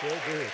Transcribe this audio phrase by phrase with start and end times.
[0.00, 0.52] So gut.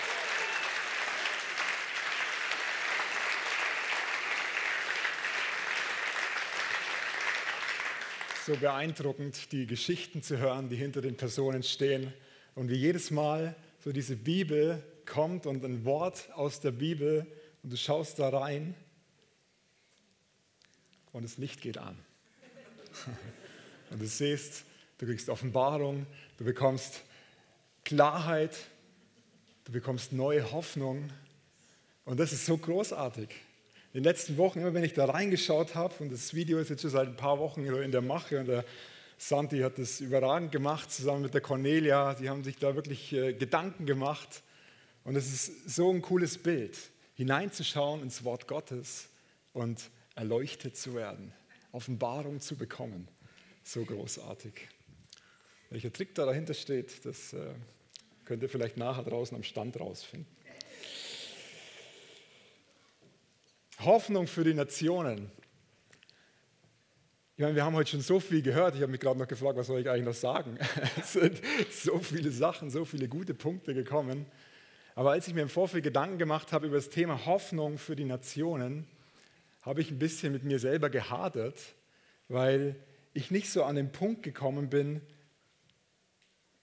[8.47, 12.15] So beeindruckend, die Geschichten zu hören, die hinter den Personen stehen
[12.55, 17.27] und wie jedes Mal so diese Bibel kommt und ein Wort aus der Bibel
[17.63, 18.75] und du schaust da rein
[21.13, 21.99] und das Licht geht an.
[23.91, 24.65] Und du siehst,
[24.99, 26.07] du kriegst Offenbarung,
[26.39, 27.03] du bekommst
[27.85, 28.57] Klarheit,
[29.65, 31.11] du bekommst neue Hoffnung.
[32.05, 33.31] Und das ist so großartig.
[33.93, 36.83] In den letzten Wochen, immer wenn ich da reingeschaut habe, und das Video ist jetzt
[36.83, 38.65] schon seit ein paar Wochen in der Mache, und der
[39.17, 42.15] Santi hat das überragend gemacht, zusammen mit der Cornelia.
[42.15, 44.43] Die haben sich da wirklich äh, Gedanken gemacht.
[45.05, 46.77] Und es ist so ein cooles Bild,
[47.15, 49.09] hineinzuschauen ins Wort Gottes
[49.53, 51.33] und erleuchtet zu werden,
[51.73, 53.09] Offenbarung zu bekommen.
[53.63, 54.69] So großartig.
[55.71, 57.55] Welcher Trick da dahinter steht, das äh,
[58.25, 60.27] könnt ihr vielleicht nachher draußen am Stand rausfinden.
[63.81, 65.31] Hoffnung für die Nationen.
[67.37, 68.77] Ich meine, wir haben heute schon so viel gehört.
[68.77, 70.57] Ich habe mich gerade noch gefragt, was soll ich eigentlich noch sagen?
[70.97, 71.41] Es sind
[71.71, 74.27] so viele Sachen, so viele gute Punkte gekommen.
[74.95, 78.05] Aber als ich mir im Vorfeld Gedanken gemacht habe über das Thema Hoffnung für die
[78.05, 78.87] Nationen,
[79.63, 81.59] habe ich ein bisschen mit mir selber gehadert,
[82.29, 82.77] weil
[83.13, 85.01] ich nicht so an den Punkt gekommen bin,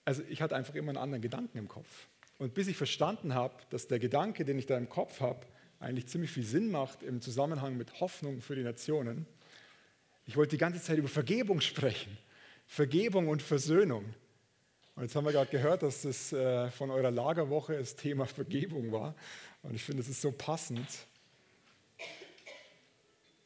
[0.04, 2.08] also ich hatte einfach immer einen anderen Gedanken im Kopf.
[2.38, 5.46] Und bis ich verstanden habe, dass der Gedanke, den ich da im Kopf habe,
[5.78, 9.26] eigentlich ziemlich viel Sinn macht im Zusammenhang mit Hoffnung für die Nationen.
[10.26, 12.16] Ich wollte die ganze Zeit über Vergebung sprechen.
[12.66, 14.04] Vergebung und Versöhnung.
[14.94, 18.92] Und jetzt haben wir gerade gehört, dass das äh, von eurer Lagerwoche das Thema Vergebung
[18.92, 19.14] war.
[19.62, 20.86] Und ich finde, es ist so passend.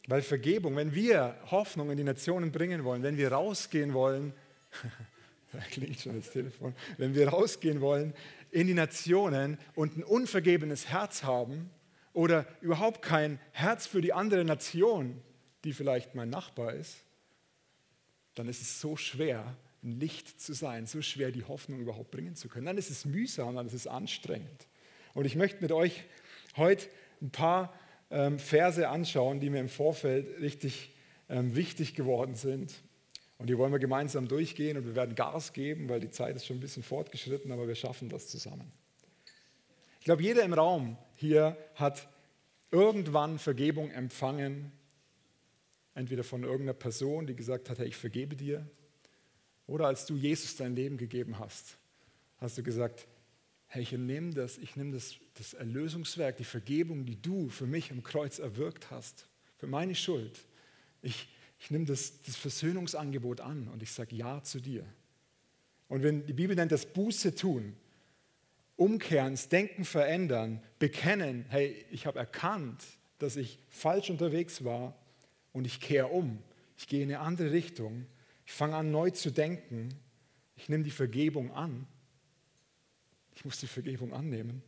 [0.09, 4.33] Weil Vergebung, wenn wir Hoffnung in die Nationen bringen wollen, wenn wir rausgehen wollen,
[5.57, 8.15] da klingt schon das Telefon, wenn wir rausgehen wollen
[8.51, 11.71] in die Nationen und ein unvergebenes Herz haben
[12.13, 15.21] oder überhaupt kein Herz für die andere Nation,
[15.65, 17.05] die vielleicht mein Nachbar ist,
[18.35, 22.35] dann ist es so schwer, ein Licht zu sein, so schwer die Hoffnung überhaupt bringen
[22.35, 22.67] zu können.
[22.67, 24.67] Dann ist es mühsam, dann ist es anstrengend.
[25.15, 26.05] Und ich möchte mit euch
[26.57, 26.89] heute
[27.23, 27.73] ein paar
[28.11, 30.95] ähm, Verse anschauen, die mir im Vorfeld richtig
[31.29, 32.75] ähm, wichtig geworden sind.
[33.39, 36.47] Und die wollen wir gemeinsam durchgehen und wir werden Gas geben, weil die Zeit ist
[36.47, 38.73] schon ein bisschen fortgeschritten, aber wir schaffen das zusammen.
[40.01, 42.09] Ich glaube, jeder im Raum hier hat
[42.71, 44.73] irgendwann Vergebung empfangen,
[45.95, 48.67] entweder von irgendeiner Person, die gesagt hat, hey, ich vergebe dir,
[49.67, 51.77] oder als du Jesus dein Leben gegeben hast,
[52.39, 53.07] hast du gesagt,
[53.69, 57.91] hey, ich nehme das, ich nehme das, das Erlösungswerk, die Vergebung, die du für mich
[57.91, 59.27] am Kreuz erwirkt hast,
[59.57, 60.39] für meine Schuld.
[61.03, 61.29] Ich,
[61.67, 64.87] ich nehme das, das Versöhnungsangebot an und ich sage Ja zu dir.
[65.89, 67.77] Und wenn die Bibel nennt das Buße tun,
[68.77, 72.83] umkehren, das Denken verändern, bekennen, hey, ich habe erkannt,
[73.19, 74.97] dass ich falsch unterwegs war
[75.53, 76.39] und ich kehre um.
[76.79, 78.07] Ich gehe in eine andere Richtung.
[78.47, 79.91] Ich fange an, neu zu denken.
[80.57, 81.87] Ich nehme die Vergebung an
[83.37, 84.63] ich muss die Vergebung annehmen.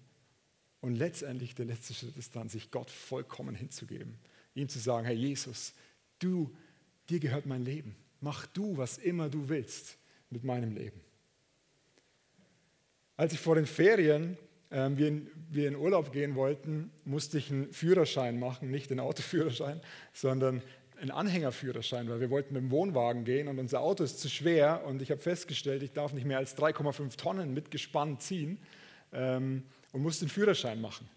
[0.81, 4.19] Und letztendlich der letzte Schritt ist dann, sich Gott vollkommen hinzugeben.
[4.55, 5.73] Ihm zu sagen, Herr Jesus,
[6.19, 6.55] du,
[7.09, 7.97] dir gehört mein Leben.
[8.21, 9.99] Mach du, was immer du willst
[10.31, 11.01] mit meinem Leben.
[13.17, 14.37] Als ich vor den Ferien
[14.71, 19.01] äh, wir, in, wir in Urlaub gehen wollten, musste ich einen Führerschein machen, nicht den
[19.01, 19.81] Autoführerschein,
[20.13, 20.63] sondern
[21.01, 24.83] einen Anhängerführerschein, weil wir wollten mit dem Wohnwagen gehen und unser Auto ist zu schwer
[24.85, 28.59] und ich habe festgestellt, ich darf nicht mehr als 3,5 Tonnen mitgespannt ziehen
[29.13, 31.09] ähm, und muss den Führerschein machen.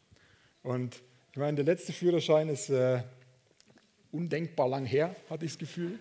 [0.61, 3.01] Und ich meine, der letzte Führerschein ist äh,
[4.11, 5.99] undenkbar lang her, hatte ich das Gefühl.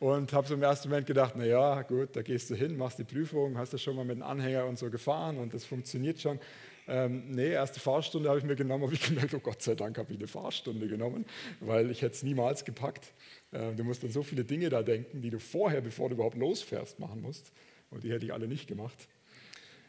[0.00, 3.04] Und habe so im ersten Moment gedacht, naja, gut, da gehst du hin, machst die
[3.04, 6.40] Prüfung, hast du schon mal mit dem Anhänger und so gefahren und das funktioniert schon.
[6.88, 9.98] Ähm, nee, erste Fahrstunde habe ich mir genommen, habe ich gemerkt, oh Gott sei Dank
[9.98, 11.24] habe ich eine Fahrstunde genommen,
[11.60, 13.12] weil ich hätte es niemals gepackt.
[13.52, 16.36] Ähm, du musst an so viele Dinge da denken, die du vorher, bevor du überhaupt
[16.36, 17.52] losfährst, machen musst.
[17.90, 19.06] Und die hätte ich alle nicht gemacht.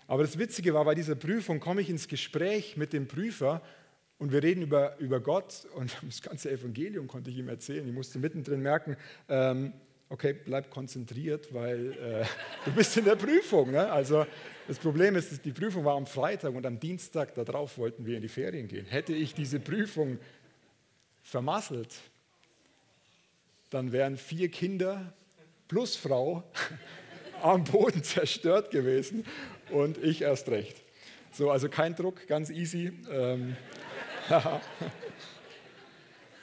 [0.07, 3.61] Aber das Witzige war, bei dieser Prüfung komme ich ins Gespräch mit dem Prüfer
[4.23, 7.85] und wir reden über, über Gott und das ganze Evangelium konnte ich ihm erzählen.
[7.85, 8.95] Ich musste mittendrin merken,
[9.27, 9.73] ähm,
[10.07, 12.25] okay, bleib konzentriert, weil äh,
[12.65, 13.71] du bist in der Prüfung.
[13.71, 13.91] Ne?
[13.91, 14.25] Also
[14.65, 18.21] das Problem ist, die Prüfung war am Freitag und am Dienstag darauf wollten wir in
[18.21, 18.85] die Ferien gehen.
[18.85, 20.17] Hätte ich diese Prüfung
[21.21, 21.93] vermasselt,
[23.71, 25.11] dann wären vier Kinder
[25.67, 26.43] plus Frau
[27.41, 29.25] am Boden zerstört gewesen
[29.69, 30.81] und ich erst recht.
[31.33, 32.93] So, also kein Druck, ganz easy.
[33.11, 33.57] Ähm,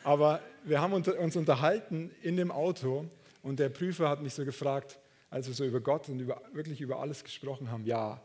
[0.05, 3.07] Aber wir haben uns unterhalten in dem Auto
[3.43, 4.99] und der Prüfer hat mich so gefragt,
[5.31, 8.21] als wir so über Gott und über, wirklich über alles gesprochen haben, ja,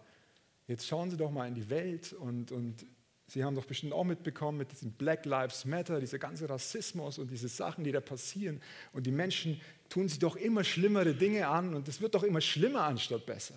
[0.68, 2.86] Jetzt schauen Sie doch mal in die Welt und, und
[3.28, 7.32] Sie haben doch bestimmt auch mitbekommen mit diesem Black Lives Matter, dieser ganze Rassismus und
[7.32, 8.62] diese Sachen, die da passieren.
[8.94, 9.60] Und die Menschen
[9.90, 13.56] tun sich doch immer schlimmere Dinge an und es wird doch immer schlimmer anstatt besser.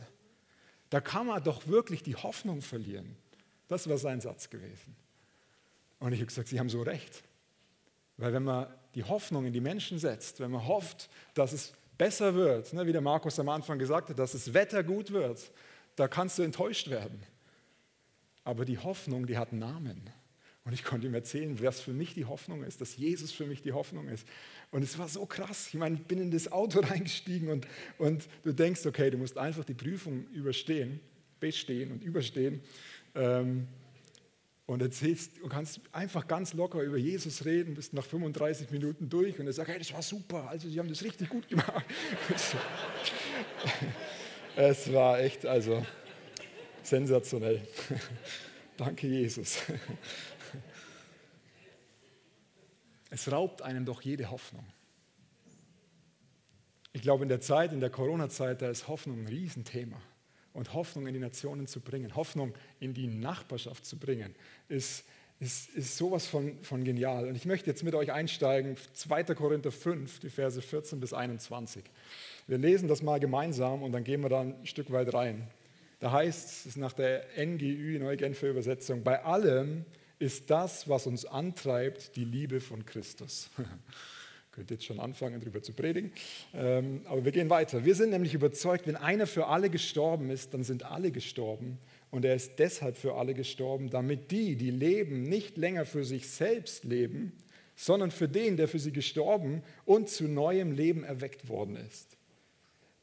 [0.88, 3.16] Da kann man doch wirklich die Hoffnung verlieren.
[3.68, 4.96] Das war sein Satz gewesen.
[5.98, 7.24] Und ich habe gesagt, Sie haben so recht.
[8.16, 12.34] Weil wenn man die Hoffnung in die Menschen setzt, wenn man hofft, dass es besser
[12.34, 15.50] wird, ne, wie der Markus am Anfang gesagt hat, dass das Wetter gut wird,
[15.96, 17.22] da kannst du enttäuscht werden.
[18.44, 20.10] Aber die Hoffnung, die hat einen Namen.
[20.64, 23.62] Und ich konnte ihm erzählen, was für mich die Hoffnung ist, dass Jesus für mich
[23.62, 24.26] die Hoffnung ist.
[24.70, 25.68] Und es war so krass.
[25.68, 27.66] Ich meine, ich bin in das Auto reingestiegen und,
[27.98, 31.00] und du denkst, okay, du musst einfach die Prüfung überstehen,
[31.40, 32.60] bestehen und überstehen.
[33.14, 33.66] Ähm,
[34.68, 39.40] und erzählst, du kannst einfach ganz locker über Jesus reden, bist nach 35 Minuten durch
[39.40, 41.86] und er sagt, hey, das war super, also sie haben das richtig gut gemacht.
[44.56, 45.86] es war echt, also
[46.82, 47.66] Sensationell.
[48.76, 49.58] Danke, Jesus.
[53.10, 54.66] Es raubt einem doch jede Hoffnung.
[56.92, 59.98] Ich glaube, in der Zeit, in der Corona-Zeit, da ist Hoffnung ein Riesenthema.
[60.58, 64.34] Und Hoffnung in die Nationen zu bringen, Hoffnung in die Nachbarschaft zu bringen,
[64.69, 65.05] ist,
[65.38, 67.28] ist, ist sowas von, von genial.
[67.28, 69.22] Und ich möchte jetzt mit euch einsteigen, 2.
[69.37, 71.84] Korinther 5, die Verse 14 bis 21.
[72.49, 75.46] Wir lesen das mal gemeinsam und dann gehen wir da ein Stück weit rein.
[76.00, 79.84] Da heißt es, nach der NGÜ, Neue Genfer Übersetzung, bei allem
[80.19, 83.49] ist das, was uns antreibt, die Liebe von Christus.
[84.58, 86.10] Könnt jetzt schon anfangen, darüber zu predigen.
[86.52, 87.84] Ähm, aber wir gehen weiter.
[87.84, 91.78] Wir sind nämlich überzeugt, wenn einer für alle gestorben ist, dann sind alle gestorben.
[92.10, 96.28] Und er ist deshalb für alle gestorben, damit die, die leben, nicht länger für sich
[96.28, 97.34] selbst leben,
[97.76, 102.16] sondern für den, der für sie gestorben und zu neuem Leben erweckt worden ist.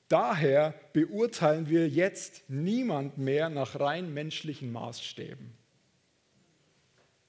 [0.09, 5.53] Daher beurteilen wir jetzt niemand mehr nach rein menschlichen Maßstäben.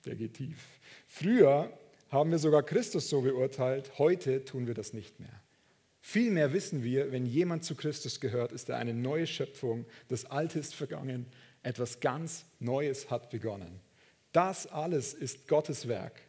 [0.04, 0.80] Der geht tief.
[1.06, 1.70] Früher
[2.10, 5.42] haben wir sogar Christus so beurteilt, heute tun wir das nicht mehr.
[6.00, 10.60] Vielmehr wissen wir, wenn jemand zu Christus gehört, ist er eine neue Schöpfung, das Alte
[10.60, 11.26] ist vergangen,
[11.64, 13.80] etwas ganz Neues hat begonnen.
[14.30, 16.20] Das alles ist Gottes Werk.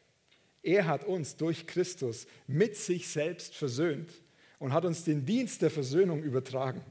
[0.63, 4.09] Er hat uns durch Christus mit sich selbst versöhnt
[4.59, 6.81] und hat uns den Dienst der Versöhnung übertragen.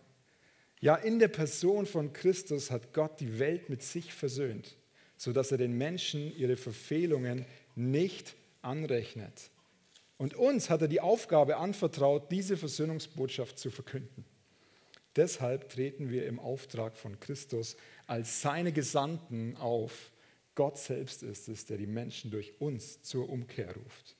[0.81, 4.77] Ja, in der Person von Christus hat Gott die Welt mit sich versöhnt,
[5.17, 7.44] sodass er den Menschen ihre Verfehlungen
[7.75, 9.50] nicht anrechnet.
[10.18, 14.24] Und uns hat er die Aufgabe anvertraut, diese Versöhnungsbotschaft zu verkünden.
[15.14, 17.76] Deshalb treten wir im Auftrag von Christus
[18.06, 20.12] als seine Gesandten auf.
[20.54, 24.16] Gott selbst ist es, der die Menschen durch uns zur Umkehr ruft.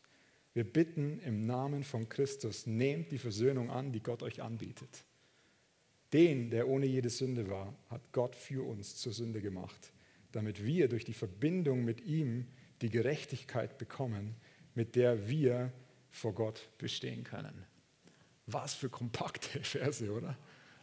[0.55, 5.05] Wir bitten im Namen von Christus, nehmt die Versöhnung an, die Gott euch anbietet.
[6.15, 9.93] Den, der ohne jede Sünde war, hat Gott für uns zur Sünde gemacht,
[10.33, 12.47] damit wir durch die Verbindung mit ihm
[12.83, 14.35] die Gerechtigkeit bekommen,
[14.75, 15.73] mit der wir
[16.11, 17.65] vor Gott bestehen können.
[18.47, 20.37] Was für kompakte Verse, oder?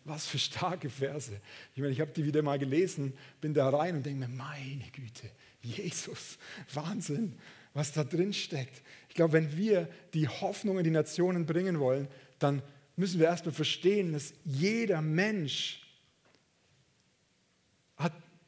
[0.05, 1.39] Was für starke Verse.
[1.75, 4.83] Ich meine, ich habe die wieder mal gelesen, bin da rein und denke mir, meine
[4.91, 5.29] Güte,
[5.61, 6.37] Jesus,
[6.73, 7.39] Wahnsinn
[7.73, 8.81] was da drin steckt.
[9.09, 12.07] Ich glaube, wenn wir die Hoffnung in die Nationen bringen wollen,
[12.39, 12.61] dann
[12.95, 15.81] müssen wir erstmal verstehen, dass jeder Mensch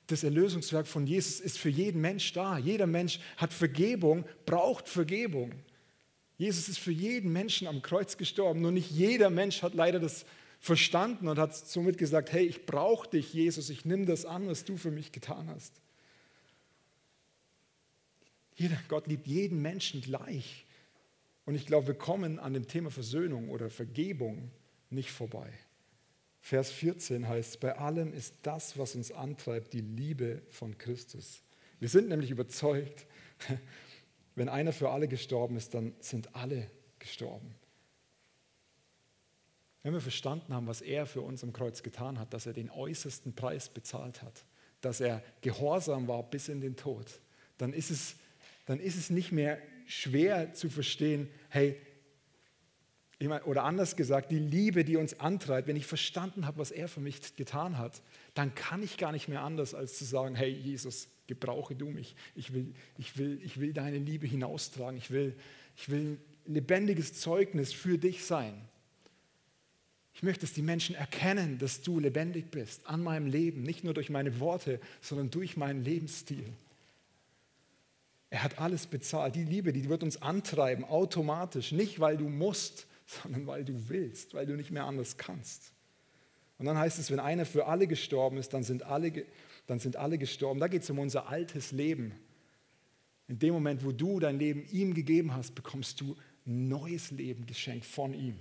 [0.07, 2.57] das Erlösungswerk von Jesus ist für jeden Mensch da.
[2.57, 5.51] Jeder Mensch hat Vergebung, braucht Vergebung.
[6.37, 8.61] Jesus ist für jeden Menschen am Kreuz gestorben.
[8.61, 10.25] Nur nicht jeder Mensch hat leider das
[10.59, 14.65] verstanden und hat somit gesagt, hey, ich brauche dich, Jesus, ich nehme das an, was
[14.65, 15.73] du für mich getan hast.
[18.55, 20.65] Jeder, Gott liebt jeden Menschen gleich.
[21.45, 24.51] Und ich glaube, wir kommen an dem Thema Versöhnung oder Vergebung
[24.89, 25.51] nicht vorbei.
[26.45, 31.41] Vers 14 heißt, bei allem ist das, was uns antreibt, die Liebe von Christus.
[31.79, 33.07] Wir sind nämlich überzeugt,
[34.35, 37.55] wenn einer für alle gestorben ist, dann sind alle gestorben.
[39.81, 42.69] Wenn wir verstanden haben, was er für uns am Kreuz getan hat, dass er den
[42.69, 44.45] äußersten Preis bezahlt hat,
[44.81, 47.21] dass er gehorsam war bis in den Tod,
[47.57, 48.17] dann ist es
[48.67, 51.75] dann ist es nicht mehr schwer zu verstehen, hey,
[53.17, 56.71] ich meine, oder anders gesagt, die Liebe, die uns antreibt, wenn ich verstanden habe, was
[56.71, 58.01] er für mich getan hat,
[58.33, 62.15] dann kann ich gar nicht mehr anders, als zu sagen, hey Jesus, gebrauche du mich.
[62.35, 64.97] Ich will, ich will, ich will deine Liebe hinaustragen.
[64.97, 65.33] Ich will,
[65.77, 68.53] ich will ein lebendiges Zeugnis für dich sein.
[70.13, 73.93] Ich möchte, dass die Menschen erkennen, dass du lebendig bist an meinem Leben, nicht nur
[73.93, 76.45] durch meine Worte, sondern durch meinen Lebensstil.
[78.29, 79.35] Er hat alles bezahlt.
[79.35, 81.71] Die Liebe, die wird uns antreiben, automatisch.
[81.71, 82.87] Nicht, weil du musst,
[83.23, 85.71] sondern weil du willst, weil du nicht mehr anders kannst.
[86.57, 89.25] Und dann heißt es, wenn einer für alle gestorben ist, dann sind alle,
[89.67, 90.59] dann sind alle gestorben.
[90.59, 92.13] Da geht es um unser altes Leben.
[93.27, 97.85] In dem Moment, wo du dein Leben ihm gegeben hast, bekommst du neues Leben geschenkt
[97.85, 98.39] von ihm.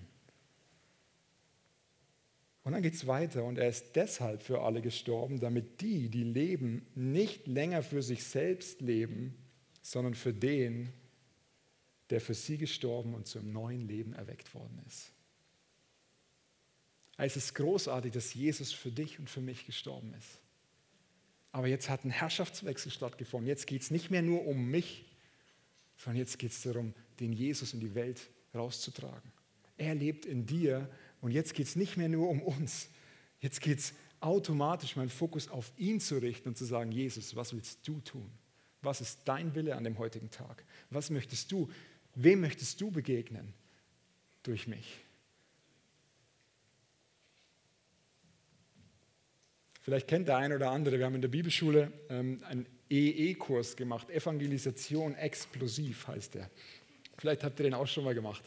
[2.62, 6.24] Und dann geht es weiter und er ist deshalb für alle gestorben, damit die, die
[6.24, 9.34] leben, nicht länger für sich selbst leben,
[9.82, 10.90] sondern für den,
[12.10, 15.12] der für sie gestorben und zum neuen Leben erweckt worden ist.
[17.16, 20.40] Es ist großartig, dass Jesus für dich und für mich gestorben ist.
[21.52, 23.46] Aber jetzt hat ein Herrschaftswechsel stattgefunden.
[23.46, 25.04] Jetzt geht es nicht mehr nur um mich,
[25.96, 29.32] sondern jetzt geht es darum, den Jesus in die Welt rauszutragen.
[29.76, 32.88] Er lebt in dir und jetzt geht es nicht mehr nur um uns.
[33.40, 37.52] Jetzt geht es automatisch, meinen Fokus auf ihn zu richten und zu sagen, Jesus, was
[37.52, 38.30] willst du tun?
[38.82, 40.64] Was ist dein Wille an dem heutigen Tag?
[40.90, 41.70] Was möchtest du?
[42.14, 43.52] Wem möchtest du begegnen
[44.42, 45.00] durch mich?
[49.80, 54.08] Vielleicht kennt der eine oder andere, wir haben in der Bibelschule ähm, einen EE-Kurs gemacht,
[54.08, 56.50] Evangelisation explosiv heißt der.
[57.18, 58.42] Vielleicht habt ihr den auch schon mal gemacht.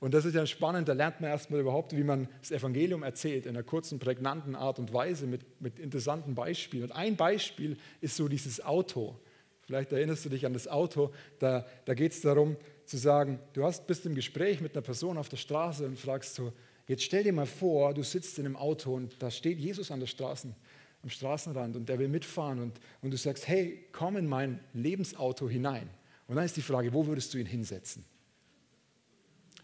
[0.00, 3.46] Und das ist ja spannend, da lernt man erstmal überhaupt, wie man das Evangelium erzählt,
[3.46, 6.84] in einer kurzen, prägnanten Art und Weise mit, mit interessanten Beispielen.
[6.84, 9.16] Und ein Beispiel ist so dieses Auto.
[9.64, 13.64] Vielleicht erinnerst du dich an das Auto, da, da geht es darum zu sagen, du
[13.64, 16.52] hast, bist im Gespräch mit einer Person auf der Straße und fragst so,
[16.86, 20.00] jetzt stell dir mal vor, du sitzt in einem Auto und da steht Jesus an
[20.00, 20.54] der Straße,
[21.02, 25.48] am Straßenrand und der will mitfahren und, und du sagst, hey, komm in mein Lebensauto
[25.48, 25.88] hinein.
[26.26, 28.04] Und dann ist die Frage, wo würdest du ihn hinsetzen?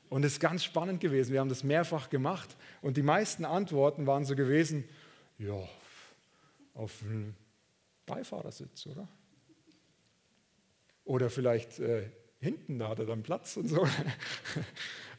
[0.08, 1.32] Und es ist ganz spannend gewesen.
[1.32, 4.84] Wir haben das mehrfach gemacht und die meisten Antworten waren so gewesen,
[5.38, 5.68] ja,
[6.74, 7.34] auf dem
[8.06, 9.06] Beifahrersitz, oder?
[11.04, 12.10] Oder vielleicht äh,
[12.40, 13.86] hinten, da hat er dann Platz und so.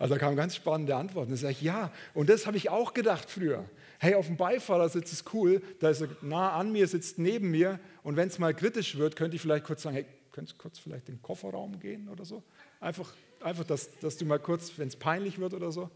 [0.01, 1.31] Also da kamen ganz spannende Antworten.
[1.31, 3.65] Da sage ich, ja, und das habe ich auch gedacht früher.
[3.97, 7.81] Hey, auf dem Beifahrersitz ist cool, da ist er nah an mir, sitzt neben mir
[8.01, 10.79] und wenn es mal kritisch wird, könnte ich vielleicht kurz sagen, hey, könntest du kurz
[10.79, 12.43] vielleicht in den Kofferraum gehen oder so?
[12.79, 13.11] Einfach
[13.41, 15.89] Einfach, dass, dass du mal kurz, wenn es peinlich wird oder so.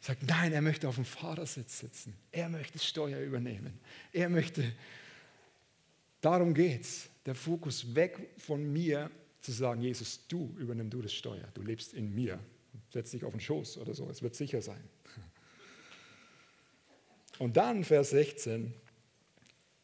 [0.00, 2.14] Sagt, nein, er möchte auf dem Fahrersitz sitzen.
[2.32, 3.78] Er möchte Steuer übernehmen.
[4.12, 4.64] Er möchte,
[6.22, 7.10] darum geht es.
[7.26, 11.48] Der Fokus weg von mir zu sagen, Jesus, du übernimm du das Steuer.
[11.54, 12.38] Du lebst in mir.
[12.90, 14.08] Setz dich auf den Schoß oder so.
[14.08, 14.82] Es wird sicher sein.
[17.38, 18.74] Und dann Vers 16.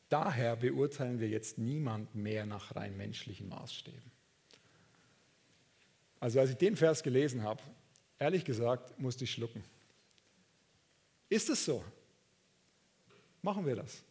[0.09, 4.13] Daher beurteilen wir jetzt niemand mehr nach rein menschlichen Maßstäben.
[6.21, 7.63] Also als ich den Vers gelesen habe,
[8.19, 9.65] ehrlich gesagt, musste ich schlucken.
[11.29, 11.85] Ist es so?
[13.43, 14.03] Machen wir das.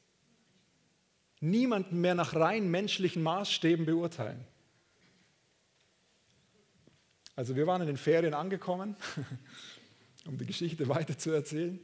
[1.39, 4.45] Niemanden mehr nach rein menschlichen Maßstäben beurteilen.
[7.37, 8.95] Also wir waren in den Ferien angekommen,
[10.25, 11.77] um die Geschichte weiter zu erzählen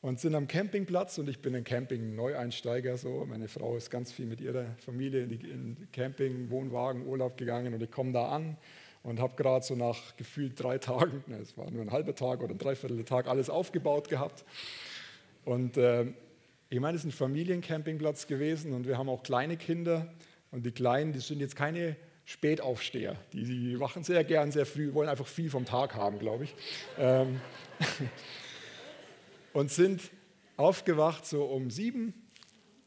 [0.00, 2.96] und sind am Campingplatz und ich bin ein Camping-Neueinsteiger.
[2.98, 3.26] So.
[3.28, 7.90] Meine Frau ist ganz viel mit ihrer Familie in, Camping, Wohnwagen, Urlaub gegangen und ich
[7.90, 8.56] komme da an
[9.02, 12.54] und habe gerade so nach gefühlt drei Tagen, es war nur ein halber Tag oder
[12.54, 14.44] ein Dreiviertel Tag, alles aufgebaut gehabt.
[15.44, 16.06] Und äh,
[16.70, 20.14] ich meine, es ist ein Familiencampingplatz gewesen und wir haben auch kleine Kinder
[20.52, 23.16] und die Kleinen, die sind jetzt keine Spätaufsteher.
[23.32, 26.54] Die, die wachen sehr gern, sehr früh, wollen einfach viel vom Tag haben, glaube ich.
[26.98, 27.40] Ähm,
[29.52, 30.02] und sind
[30.56, 32.12] aufgewacht so um sieben.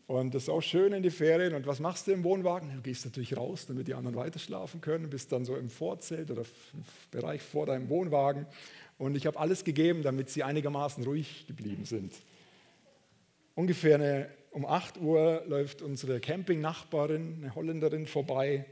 [0.08, 1.53] Und das ist auch schön in die Ferien.
[1.53, 2.69] Und was machst du im Wohnwagen?
[2.75, 5.10] Du gehst natürlich raus, damit die anderen weiter schlafen können.
[5.10, 6.41] Bist dann so im Vorzelt oder
[6.74, 8.46] im Bereich vor deinem Wohnwagen.
[8.98, 12.13] Und ich habe alles gegeben, damit sie einigermaßen ruhig geblieben sind.
[13.55, 18.65] Ungefähr eine, um 8 Uhr läuft unsere Campingnachbarin, eine Holländerin, vorbei,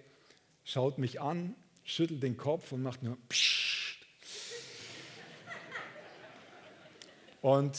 [0.67, 1.55] schaut mich an,
[1.85, 3.97] schüttelt den Kopf und macht nur Psch
[7.41, 7.77] Und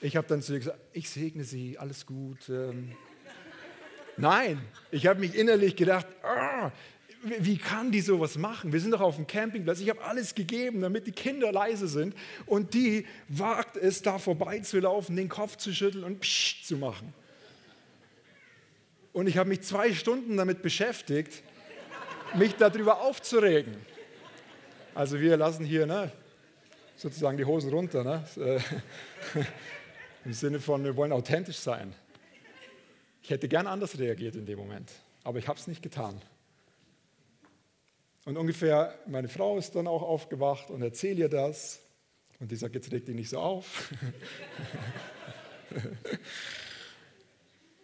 [0.00, 2.48] ich habe dann zu ihr gesagt, ich segne Sie, alles gut.
[2.48, 2.96] Ähm.
[4.16, 6.70] Nein, ich habe mich innerlich gedacht, oh,
[7.40, 8.72] wie kann die sowas machen?
[8.72, 9.80] Wir sind doch auf dem Campingplatz.
[9.80, 12.14] Ich habe alles gegeben, damit die Kinder leise sind.
[12.46, 17.12] Und die wagt es, da vorbeizulaufen, den Kopf zu schütteln und psch zu machen.
[19.18, 21.42] Und ich habe mich zwei Stunden damit beschäftigt,
[22.34, 23.74] mich darüber aufzuregen.
[24.94, 26.12] Also wir lassen hier, ne,
[26.94, 28.04] sozusagen die Hosen runter.
[28.04, 28.24] Ne?
[28.36, 28.60] Äh,
[30.24, 31.92] Im Sinne von, wir wollen authentisch sein.
[33.20, 34.92] Ich hätte gern anders reagiert in dem Moment,
[35.24, 36.22] aber ich habe es nicht getan.
[38.24, 41.80] Und ungefähr, meine Frau ist dann auch aufgewacht und erzählt ihr das.
[42.38, 43.92] Und die sagt, jetzt reg dich nicht so auf.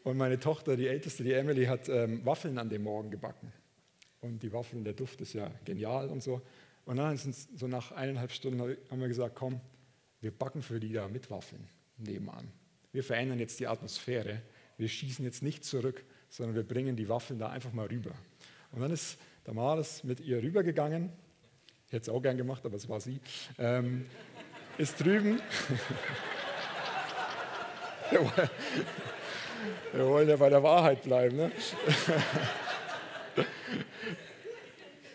[0.04, 3.52] und meine Tochter, die älteste, die Emily, hat ähm, Waffeln an dem Morgen gebacken.
[4.20, 6.42] Und die Waffeln, der Duft ist ja genial und so.
[6.84, 9.60] Und dann sind so nach eineinhalb Stunden haben wir gesagt, komm,
[10.20, 12.52] wir backen für die da mit Waffeln nebenan.
[12.92, 14.42] wir verändern jetzt die Atmosphäre.
[14.76, 18.12] Wir schießen jetzt nicht zurück, sondern wir bringen die Waffeln da einfach mal rüber.
[18.72, 21.12] Und dann ist Damaris mit ihr rübergegangen.
[21.86, 23.20] Ich hätte es auch gern gemacht, aber es war sie.
[23.58, 24.06] Ähm,
[24.76, 25.40] ist drüben.
[29.92, 31.36] Wir wollen ja bei der Wahrheit bleiben.
[31.36, 31.52] Ne?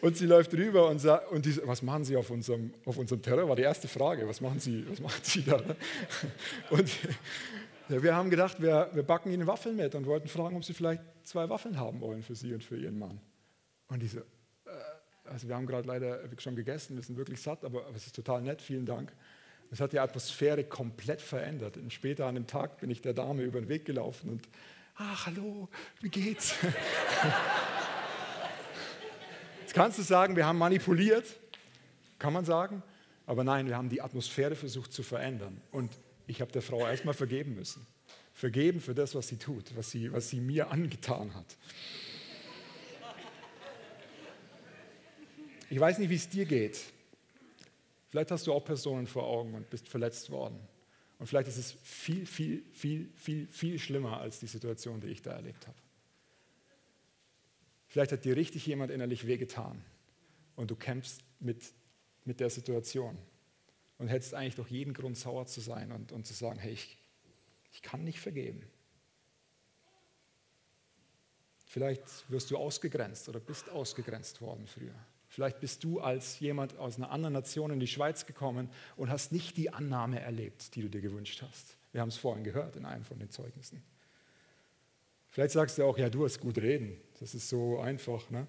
[0.01, 3.22] Und sie läuft rüber und sagt, und die, was machen Sie auf unserem, auf unserem
[3.22, 3.50] Terror?
[3.50, 4.27] War die erste Frage.
[4.27, 5.58] Was machen Sie, was machen Sie da?
[5.58, 5.75] Ne?
[6.70, 6.89] Und
[7.89, 10.74] ja, wir haben gedacht, wir, wir backen Ihnen Waffeln mit und wollten fragen, ob Sie
[10.74, 13.20] vielleicht zwei Waffeln haben wollen für Sie und für Ihren Mann.
[13.88, 14.70] Und diese, äh,
[15.25, 18.15] also wir haben gerade leider schon gegessen, wir sind wirklich satt, aber, aber es ist
[18.15, 19.12] total nett, vielen Dank.
[19.71, 21.77] Es hat die Atmosphäre komplett verändert.
[21.77, 24.49] Und später an dem Tag bin ich der Dame über den Weg gelaufen und,
[24.95, 25.69] ach, hallo,
[26.01, 26.55] wie geht's?
[29.61, 31.25] Jetzt kannst du sagen, wir haben manipuliert,
[32.17, 32.81] kann man sagen,
[33.27, 35.61] aber nein, wir haben die Atmosphäre versucht zu verändern.
[35.71, 35.91] Und
[36.25, 37.85] ich habe der Frau erstmal vergeben müssen.
[38.33, 41.57] Vergeben für das, was sie tut, was sie, was sie mir angetan hat.
[45.69, 46.79] Ich weiß nicht, wie es dir geht.
[48.10, 50.60] Vielleicht hast du auch Personen vor Augen und bist verletzt worden.
[51.20, 55.22] Und vielleicht ist es viel, viel, viel, viel, viel schlimmer als die Situation, die ich
[55.22, 55.78] da erlebt habe.
[57.88, 59.84] Vielleicht hat dir richtig jemand innerlich wehgetan
[60.56, 61.62] und du kämpfst mit,
[62.24, 63.18] mit der Situation
[63.98, 66.98] und hättest eigentlich doch jeden Grund, sauer zu sein und, und zu sagen, hey, ich,
[67.74, 68.66] ich kann nicht vergeben.
[71.66, 74.96] Vielleicht wirst du ausgegrenzt oder bist ausgegrenzt worden früher.
[75.39, 79.31] Vielleicht bist du als jemand aus einer anderen Nation in die Schweiz gekommen und hast
[79.31, 81.77] nicht die Annahme erlebt, die du dir gewünscht hast.
[81.93, 83.81] Wir haben es vorhin gehört in einem von den Zeugnissen.
[85.29, 87.00] Vielleicht sagst du auch, ja, du hast gut reden.
[87.22, 88.29] Das ist so einfach.
[88.29, 88.48] Ne?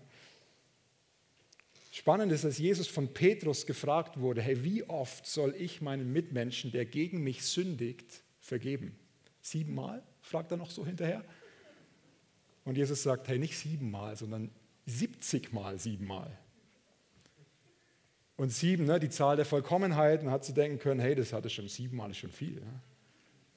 [1.92, 6.72] Spannend ist, dass Jesus von Petrus gefragt wurde, hey, wie oft soll ich meinen Mitmenschen,
[6.72, 8.98] der gegen mich sündigt, vergeben?
[9.40, 10.02] Siebenmal?
[10.22, 11.24] fragt er noch so hinterher.
[12.64, 14.50] Und Jesus sagt, hey, nicht siebenmal, sondern
[14.86, 16.36] siebzigmal siebenmal.
[18.40, 21.50] Und sieben, ne, die Zahl der Vollkommenheit, man hat zu denken können, hey, das hatte
[21.50, 22.54] schon siebenmal, ist schon viel.
[22.54, 22.80] Ne?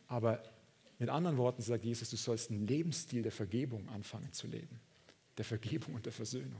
[0.10, 0.44] Aber
[1.00, 4.82] mit anderen Worten sagt Jesus, du sollst einen Lebensstil der Vergebung anfangen zu leben.
[5.38, 6.60] Der Vergebung und der Versöhnung.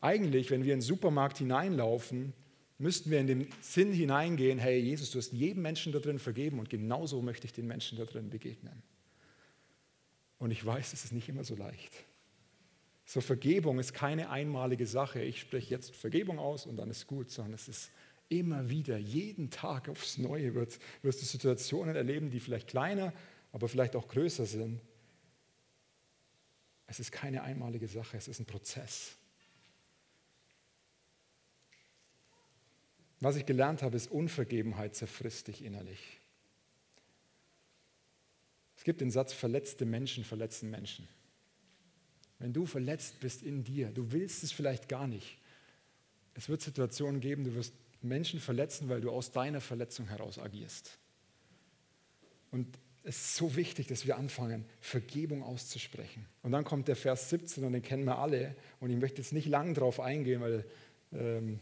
[0.00, 2.32] Eigentlich, wenn wir in den Supermarkt hineinlaufen,
[2.78, 6.58] müssten wir in den Sinn hineingehen, hey Jesus, du hast jedem Menschen da drin vergeben
[6.58, 8.82] und genauso möchte ich den Menschen da drin begegnen.
[10.38, 11.92] Und ich weiß, es ist nicht immer so leicht.
[13.04, 15.22] So Vergebung ist keine einmalige Sache.
[15.22, 17.90] Ich spreche jetzt Vergebung aus und dann ist gut, sondern es ist
[18.28, 23.12] immer wieder, jeden Tag aufs Neue wird, wirst du Situationen erleben, die vielleicht kleiner,
[23.52, 24.80] aber vielleicht auch größer sind.
[26.86, 29.16] Es ist keine einmalige Sache, es ist ein Prozess.
[33.20, 36.20] Was ich gelernt habe, ist, Unvergebenheit zerfrisst dich innerlich.
[38.76, 41.08] Es gibt den Satz, verletzte Menschen verletzen Menschen.
[42.38, 45.38] Wenn du verletzt bist in dir, du willst es vielleicht gar nicht.
[46.34, 50.98] Es wird Situationen geben, du wirst Menschen verletzen, weil du aus deiner Verletzung heraus agierst.
[52.50, 56.26] Und es ist so wichtig, dass wir anfangen, Vergebung auszusprechen.
[56.42, 58.56] Und dann kommt der Vers 17 und den kennen wir alle.
[58.80, 60.64] Und ich möchte jetzt nicht lang darauf eingehen, weil
[61.12, 61.60] ähm,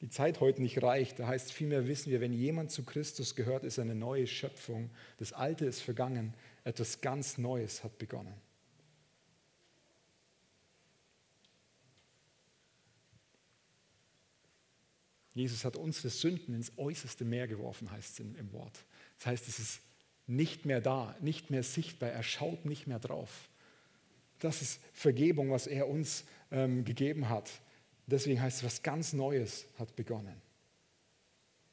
[0.00, 1.18] die Zeit heute nicht reicht.
[1.18, 4.90] Da heißt vielmehr wissen wir, wenn jemand zu Christus gehört, ist eine neue Schöpfung.
[5.16, 8.34] Das Alte ist vergangen, etwas ganz Neues hat begonnen.
[15.34, 18.84] Jesus hat unsere Sünden ins äußerste Meer geworfen, heißt es im, Wort.
[19.18, 19.80] Das heißt, es ist
[20.26, 23.48] nicht mehr da, nicht mehr sichtbar, er schaut nicht mehr drauf.
[24.38, 27.50] Das ist Vergebung, was er uns ähm, gegeben hat.
[28.06, 30.40] Deswegen heißt es, was ganz Neues hat begonnen.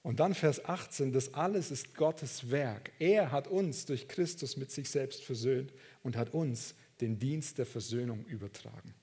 [0.04, 2.92] Und dann Vers 18, das alles ist Gottes Werk.
[2.98, 5.72] Er hat uns durch Christus mit sich selbst versöhnt
[6.02, 8.96] und hat uns den Dienst der Versöhnung übertragen.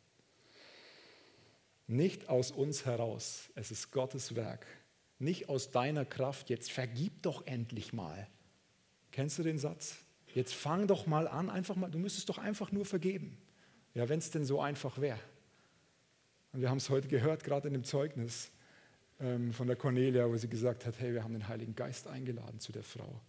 [1.88, 4.66] Nicht aus uns heraus, es ist Gottes Werk.
[5.18, 8.28] Nicht aus deiner Kraft, jetzt vergib doch endlich mal.
[9.10, 9.96] Kennst du den Satz?
[10.34, 13.38] Jetzt fang doch mal an, einfach mal, du müsstest doch einfach nur vergeben.
[13.94, 15.18] Ja, wenn es denn so einfach wäre.
[16.52, 18.50] Und wir haben es heute gehört, gerade in dem Zeugnis
[19.18, 22.60] ähm, von der Cornelia, wo sie gesagt hat, hey, wir haben den Heiligen Geist eingeladen
[22.60, 23.20] zu der Frau.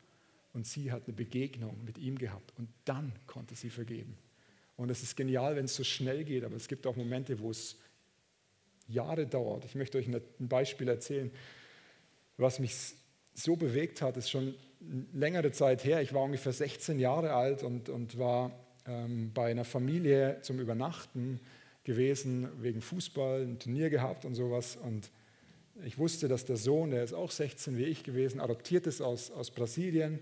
[0.51, 4.17] Und sie hat eine Begegnung mit ihm gehabt und dann konnte sie vergeben.
[4.75, 7.51] Und es ist genial, wenn es so schnell geht, aber es gibt auch Momente, wo
[7.51, 7.77] es
[8.89, 9.65] Jahre dauert.
[9.65, 11.31] Ich möchte euch ein Beispiel erzählen,
[12.37, 12.75] was mich
[13.33, 14.55] so bewegt hat, ist schon
[15.13, 16.01] längere Zeit her.
[16.01, 18.51] Ich war ungefähr 16 Jahre alt und, und war
[18.85, 21.39] ähm, bei einer Familie zum Übernachten
[21.83, 24.77] gewesen, wegen Fußball, ein Turnier gehabt und sowas.
[24.77, 25.11] Und
[25.83, 29.31] ich wusste, dass der Sohn, der ist auch 16 wie ich gewesen, adoptiert ist aus,
[29.31, 30.19] aus Brasilien.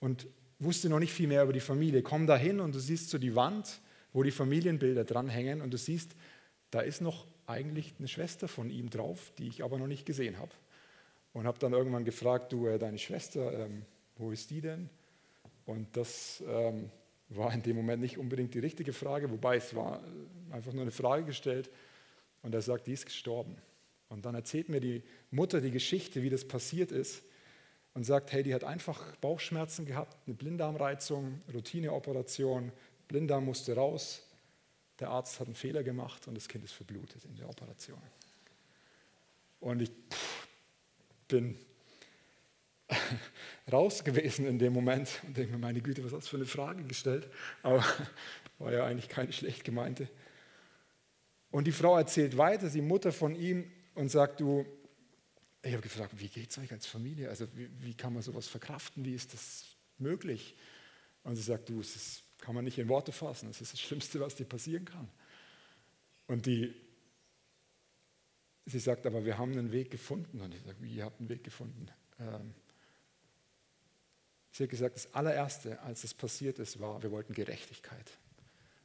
[0.00, 0.26] Und
[0.58, 2.02] wusste noch nicht viel mehr über die Familie.
[2.02, 3.80] Komm da hin und du siehst so die Wand,
[4.12, 6.16] wo die Familienbilder dranhängen und du siehst,
[6.70, 10.38] da ist noch eigentlich eine Schwester von ihm drauf, die ich aber noch nicht gesehen
[10.38, 10.52] habe.
[11.32, 13.84] Und habe dann irgendwann gefragt, du, äh, deine Schwester, ähm,
[14.16, 14.88] wo ist die denn?
[15.66, 16.90] Und das ähm,
[17.28, 20.82] war in dem Moment nicht unbedingt die richtige Frage, wobei es war äh, einfach nur
[20.82, 21.70] eine Frage gestellt.
[22.42, 23.56] Und er sagt, die ist gestorben.
[24.08, 27.22] Und dann erzählt mir die Mutter die Geschichte, wie das passiert ist
[27.94, 32.72] und sagt, hey, die hat einfach Bauchschmerzen gehabt, eine Blinddarmreizung, Routineoperation,
[33.08, 34.22] Blinddarm musste raus,
[34.98, 38.00] der Arzt hat einen Fehler gemacht und das Kind ist verblutet in der Operation.
[39.60, 40.48] Und ich pff,
[41.28, 41.58] bin
[43.72, 46.46] raus gewesen in dem Moment und denke mir, meine Güte, was hast du für eine
[46.46, 47.30] Frage gestellt?
[47.62, 47.84] Aber
[48.58, 50.08] war ja eigentlich keine schlecht gemeinte.
[51.50, 54.64] Und die Frau erzählt weiter, die Mutter von ihm, und sagt, du,
[55.60, 57.28] ich habe gefragt, wie geht es euch als Familie?
[57.28, 59.04] Also wie, wie, kann man sowas verkraften?
[59.04, 59.64] Wie ist das
[59.98, 60.56] möglich?
[61.24, 63.48] Und sie sagt, du, das kann man nicht in Worte fassen.
[63.48, 65.08] Das ist das Schlimmste, was dir passieren kann.
[66.26, 66.74] Und die,
[68.66, 70.40] sie sagt, aber wir haben einen Weg gefunden.
[70.40, 71.88] Und ich sage, wie, ihr habt einen Weg gefunden?
[72.20, 72.54] Ähm,
[74.52, 78.10] sie hat gesagt, das allererste, als es passiert ist, war, wir wollten Gerechtigkeit.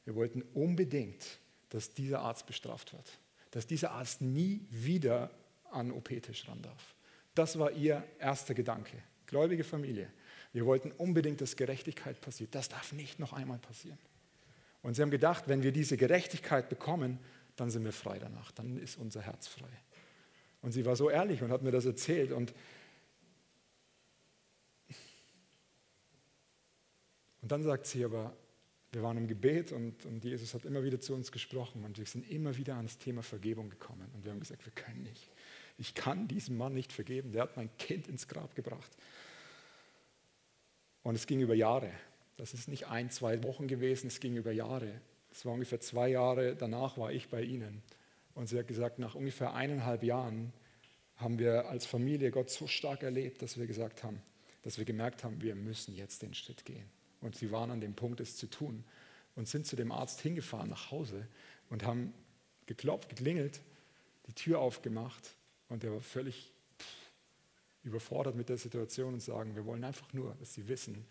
[0.04, 1.38] Wir wollten unbedingt,
[1.70, 3.18] dass dieser Arzt bestraft wird
[3.54, 5.30] dass dieser Arzt nie wieder
[5.70, 6.96] an OP-Tisch ran darf.
[7.36, 9.00] Das war ihr erster Gedanke.
[9.26, 10.10] Gläubige Familie.
[10.54, 12.54] Wir wollten unbedingt, dass Gerechtigkeit passiert.
[12.54, 13.98] Das darf nicht noch einmal passieren.
[14.82, 17.18] Und sie haben gedacht, wenn wir diese Gerechtigkeit bekommen,
[17.56, 18.52] dann sind wir frei danach.
[18.52, 19.68] Dann ist unser Herz frei.
[20.62, 22.30] Und sie war so ehrlich und hat mir das erzählt.
[22.30, 22.54] Und,
[27.42, 28.36] und dann sagt sie aber,
[28.92, 32.06] wir waren im Gebet und, und Jesus hat immer wieder zu uns gesprochen und wir
[32.06, 34.08] sind immer wieder ans Thema Vergebung gekommen.
[34.14, 35.32] Und wir haben gesagt, wir können nicht.
[35.78, 37.32] Ich kann diesem Mann nicht vergeben.
[37.32, 38.96] Der hat mein Kind ins Grab gebracht.
[41.04, 41.90] Und es ging über Jahre.
[42.36, 45.00] Das ist nicht ein, zwei Wochen gewesen, es ging über Jahre.
[45.30, 47.82] Es war ungefähr zwei Jahre danach war ich bei ihnen.
[48.34, 50.52] Und sie hat gesagt, nach ungefähr eineinhalb Jahren
[51.16, 54.20] haben wir als Familie Gott so stark erlebt, dass wir gesagt haben,
[54.62, 56.88] dass wir gemerkt haben, wir müssen jetzt den Schritt gehen.
[57.20, 58.82] Und sie waren an dem Punkt, es zu tun.
[59.36, 61.26] Und sind zu dem Arzt hingefahren nach Hause
[61.68, 62.14] und haben
[62.66, 63.60] geklopft, geklingelt,
[64.26, 65.36] die Tür aufgemacht.
[65.68, 66.53] Und er war völlig
[67.84, 71.06] überfordert mit der Situation und sagen, wir wollen einfach nur, dass Sie wissen,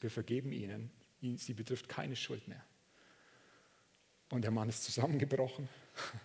[0.00, 0.90] wir vergeben Ihnen,
[1.36, 2.64] Sie betrifft keine Schuld mehr.
[4.30, 5.68] Und der Mann ist zusammengebrochen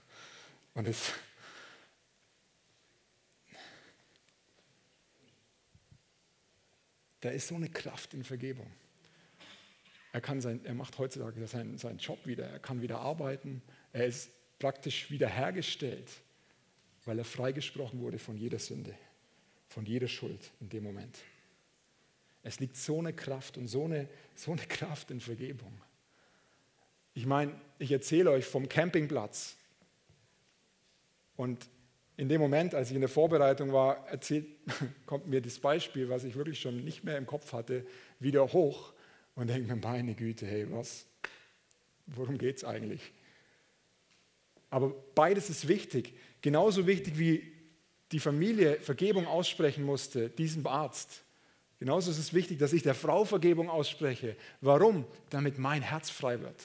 [0.76, 1.14] und ist
[7.22, 8.72] da ist so eine Kraft in Vergebung.
[10.14, 14.06] Er, kann sein, er macht heutzutage seinen, seinen Job wieder, er kann wieder arbeiten, er
[14.06, 14.30] ist
[14.60, 16.12] praktisch wiederhergestellt,
[17.04, 18.96] weil er freigesprochen wurde von jeder Sünde,
[19.68, 21.18] von jeder Schuld in dem Moment.
[22.44, 25.82] Es liegt so eine Kraft und so eine, so eine Kraft in Vergebung.
[27.16, 29.58] Ich meine, ich erzähle euch vom Campingplatz.
[31.36, 31.68] Und
[32.18, 34.46] in dem Moment, als ich in der Vorbereitung war, erzählt,
[35.06, 37.86] kommt mir das Beispiel, was ich wirklich schon nicht mehr im Kopf hatte,
[38.20, 38.94] wieder hoch
[39.36, 41.06] und denke mir, meine Güte, hey, was,
[42.06, 43.12] worum geht es eigentlich?
[44.70, 46.14] Aber beides ist wichtig.
[46.42, 47.55] Genauso wichtig wie
[48.12, 51.24] die Familie Vergebung aussprechen musste, diesem Arzt.
[51.80, 54.36] Genauso ist es wichtig, dass ich der Frau Vergebung ausspreche.
[54.62, 55.06] Warum?
[55.30, 56.64] Damit mein Herz frei wird.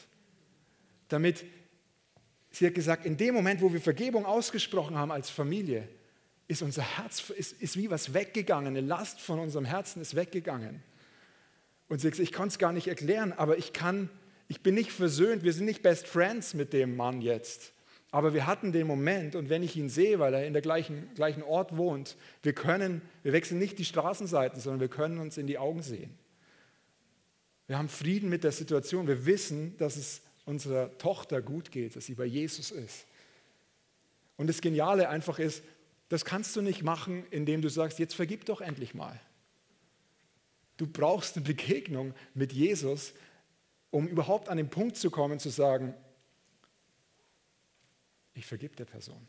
[1.09, 1.45] Damit,
[2.51, 5.89] sie hat gesagt, in dem Moment, wo wir Vergebung ausgesprochen haben als Familie,
[6.47, 8.77] ist unser Herz, ist, ist wie was weggegangen.
[8.77, 10.83] Eine Last von unserem Herzen ist weggegangen.
[11.89, 14.09] Und sie sagt, ich kann es gar nicht erklären, aber ich kann,
[14.47, 17.73] ich bin nicht versöhnt, wir sind nicht Best Friends mit dem Mann jetzt.
[18.13, 21.09] Aber wir hatten den Moment und wenn ich ihn sehe, weil er in der gleichen,
[21.15, 25.47] gleichen Ort wohnt, wir können, wir wechseln nicht die Straßenseiten, sondern wir können uns in
[25.47, 26.19] die Augen sehen.
[27.69, 29.07] Wir haben Frieden mit der Situation.
[29.07, 33.07] Wir wissen, dass es unserer Tochter gut geht, dass sie bei Jesus ist.
[34.37, 35.63] Und das Geniale einfach ist,
[36.09, 39.21] das kannst du nicht machen, indem du sagst, jetzt vergib doch endlich mal.
[40.77, 43.13] Du brauchst eine Begegnung mit Jesus,
[43.91, 45.95] um überhaupt an den Punkt zu kommen, zu sagen,
[48.35, 49.27] ich vergib der Person.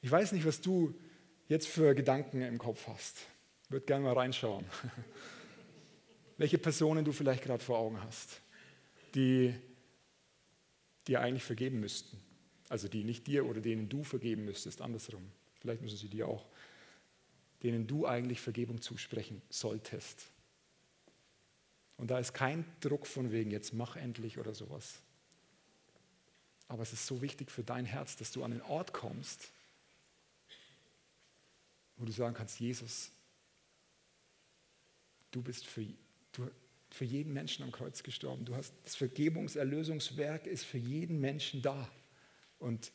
[0.00, 0.94] Ich weiß nicht, was du
[1.48, 3.18] jetzt für Gedanken im Kopf hast.
[3.64, 4.64] Ich würde gerne mal reinschauen.
[6.36, 8.40] Welche Personen du vielleicht gerade vor Augen hast,
[9.14, 9.54] die
[11.08, 12.18] dir eigentlich vergeben müssten.
[12.68, 15.22] Also die nicht dir oder denen du vergeben müsstest, andersrum.
[15.60, 16.46] Vielleicht müssen sie dir auch
[17.62, 20.26] denen du eigentlich Vergebung zusprechen solltest.
[21.96, 25.00] Und da ist kein Druck von wegen, jetzt mach endlich oder sowas.
[26.68, 29.52] Aber es ist so wichtig für dein Herz, dass du an den Ort kommst,
[31.96, 33.10] wo du sagen kannst, Jesus,
[35.30, 35.84] du bist für,
[36.32, 36.50] du,
[36.90, 38.44] für jeden Menschen am Kreuz gestorben.
[38.44, 41.90] Du hast das Vergebungserlösungswerk ist für jeden Menschen da.
[42.58, 42.92] Und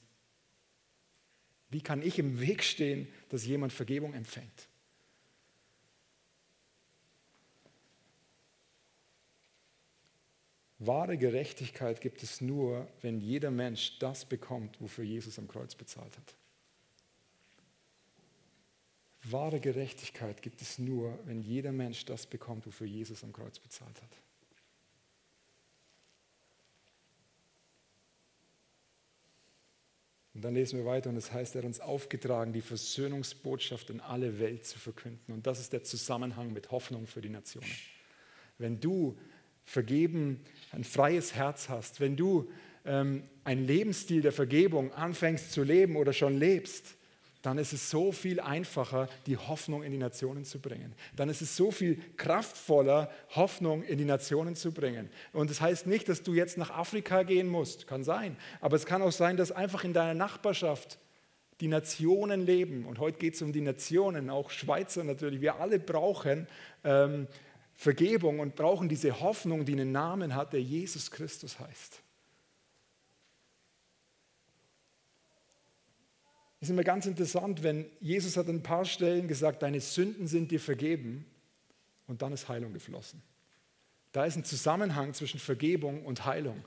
[1.70, 4.70] wie kann ich im Weg stehen, dass jemand Vergebung empfängt?
[10.86, 16.18] Wahre Gerechtigkeit gibt es nur, wenn jeder Mensch das bekommt, wofür Jesus am Kreuz bezahlt
[16.18, 16.36] hat.
[19.24, 24.02] Wahre Gerechtigkeit gibt es nur, wenn jeder Mensch das bekommt, wofür Jesus am Kreuz bezahlt
[24.02, 24.10] hat.
[30.34, 33.92] Und dann lesen wir weiter und es das heißt, er hat uns aufgetragen, die Versöhnungsbotschaft
[33.92, 35.34] in alle Welt zu verkünden.
[35.34, 37.72] Und das ist der Zusammenhang mit Hoffnung für die Nationen.
[38.58, 39.18] Wenn du
[39.66, 40.40] vergeben,
[40.72, 42.50] ein freies Herz hast, wenn du
[42.86, 46.96] ähm, einen Lebensstil der Vergebung anfängst zu leben oder schon lebst,
[47.44, 50.96] dann ist es so viel einfacher, die Hoffnung in die Nationen zu bringen.
[51.18, 55.10] Dann ist es so viel kraftvoller, Hoffnung in die Nationen zu bringen.
[55.34, 58.86] Und das heißt nicht, dass du jetzt nach Afrika gehen musst, kann sein, aber es
[58.86, 61.00] kann auch sein, dass einfach in deiner Nachbarschaft
[61.60, 62.86] die Nationen leben.
[62.86, 65.42] Und heute geht es um die Nationen, auch Schweizer natürlich.
[65.42, 66.48] Wir alle brauchen
[66.86, 67.28] ähm,
[67.74, 72.02] Vergebung und brauchen diese Hoffnung, die einen Namen hat, der Jesus Christus heißt.
[76.60, 80.28] Es ist immer ganz interessant, wenn Jesus hat an ein paar Stellen gesagt, deine Sünden
[80.28, 81.26] sind dir vergeben
[82.08, 83.22] und dann ist Heilung geflossen.
[84.14, 86.64] Da ist ein Zusammenhang zwischen Vergebung und Heilung.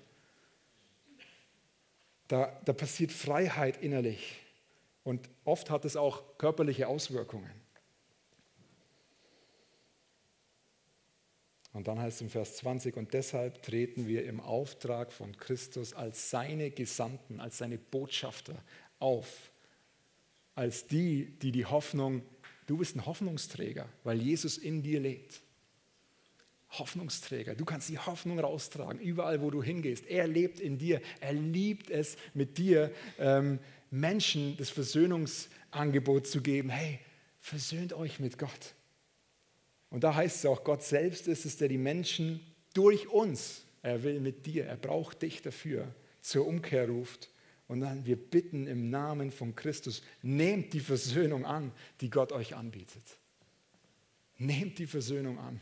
[2.29, 4.37] Da, da passiert Freiheit innerlich
[5.05, 7.51] und oft hat es auch körperliche Auswirkungen.
[11.77, 15.93] Und dann heißt es im Vers 20, und deshalb treten wir im Auftrag von Christus
[15.93, 18.57] als seine Gesandten, als seine Botschafter
[18.99, 19.51] auf,
[20.55, 22.23] als die, die die Hoffnung,
[22.67, 25.43] du bist ein Hoffnungsträger, weil Jesus in dir lebt.
[26.71, 27.55] Hoffnungsträger.
[27.55, 30.07] Du kannst die Hoffnung raustragen, überall, wo du hingehst.
[30.07, 31.03] Er lebt in dir.
[31.21, 33.59] Er liebt es, mit dir ähm,
[33.91, 36.71] Menschen das Versöhnungsangebot zu geben.
[36.71, 37.01] Hey,
[37.39, 38.75] versöhnt euch mit Gott.
[39.91, 42.41] Und da heißt es auch, Gott selbst ist es, der die Menschen
[42.75, 47.31] durch uns, er will mit dir, er braucht dich dafür, zur Umkehr ruft.
[47.69, 52.55] Und dann wir bitten im Namen von Christus, nehmt die Versöhnung an, die Gott euch
[52.55, 53.03] anbietet.
[54.39, 55.61] Nehmt die Versöhnung an.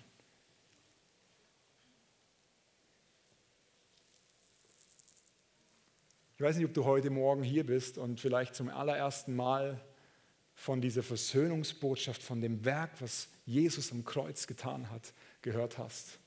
[6.37, 9.81] Ich weiß nicht, ob du heute Morgen hier bist und vielleicht zum allerersten Mal
[10.55, 16.19] von dieser Versöhnungsbotschaft, von dem Werk, was Jesus am Kreuz getan hat, gehört hast.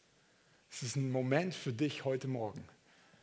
[0.70, 2.64] Es ist ein Moment für dich heute Morgen,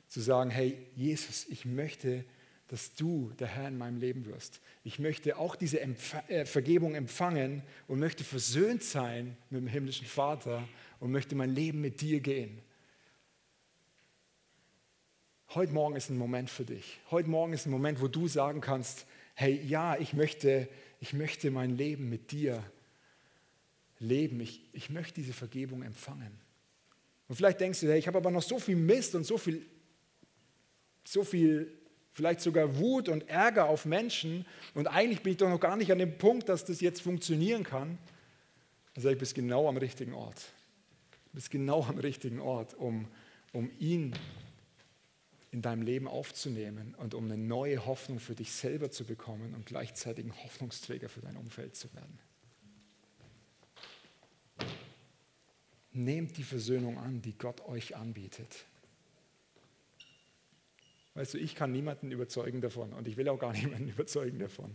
[0.08, 2.24] zu sagen, hey Jesus, ich möchte,
[2.68, 4.60] dass du der Herr in meinem Leben wirst.
[4.82, 10.06] Ich möchte auch diese Empf äh, Vergebung empfangen und möchte versöhnt sein mit dem himmlischen
[10.06, 10.66] Vater
[10.98, 12.60] und möchte mein Leben mit dir gehen.
[15.50, 16.98] Heute Morgen ist ein Moment für dich.
[17.10, 20.68] Heute Morgen ist ein Moment, wo du sagen kannst, hey, ja, ich möchte,
[21.00, 22.64] ich möchte mein Leben mit dir
[23.98, 24.40] leben.
[24.40, 26.38] Ich, ich möchte diese Vergebung empfangen.
[27.28, 29.64] Und vielleicht denkst du, hey, ich habe aber noch so viel Mist und so viel,
[31.04, 31.72] so viel,
[32.12, 35.90] vielleicht sogar Wut und Ärger auf Menschen und eigentlich bin ich doch noch gar nicht
[35.90, 37.98] an dem Punkt, dass das jetzt funktionieren kann.
[38.94, 40.52] Dann sage ich, bist genau am richtigen Ort.
[41.10, 43.08] Du bist genau am richtigen Ort, um,
[43.52, 44.14] um ihn
[45.50, 49.66] in deinem Leben aufzunehmen und um eine neue Hoffnung für dich selber zu bekommen und
[49.66, 52.18] gleichzeitig ein Hoffnungsträger für dein Umfeld zu werden.
[55.94, 58.66] Nehmt die Versöhnung an, die Gott euch anbietet.
[61.14, 64.74] Weißt du, ich kann niemanden überzeugen davon und ich will auch gar niemanden überzeugen davon.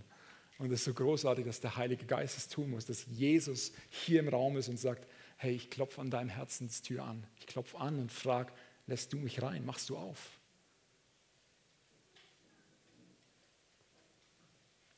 [0.57, 4.19] Und es ist so großartig, dass der Heilige Geist es tun muss, dass Jesus hier
[4.19, 7.25] im Raum ist und sagt, hey, ich klopfe an deinem Herzenstür an.
[7.37, 8.51] Ich klopfe an und frage,
[8.87, 9.65] lässt du mich rein?
[9.65, 10.39] Machst du auf?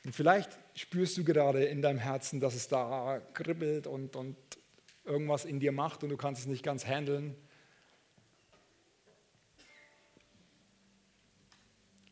[0.03, 4.35] Und vielleicht spürst du gerade in deinem Herzen, dass es da kribbelt und, und
[5.03, 7.35] irgendwas in dir macht und du kannst es nicht ganz handeln.